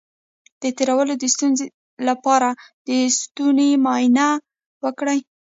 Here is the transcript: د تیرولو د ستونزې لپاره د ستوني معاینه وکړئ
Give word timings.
د 0.61 0.63
تیرولو 0.77 1.13
د 1.17 1.23
ستونزې 1.33 1.65
لپاره 2.07 2.49
د 2.87 2.89
ستوني 3.17 3.71
معاینه 3.85 4.27
وکړئ 4.83 5.19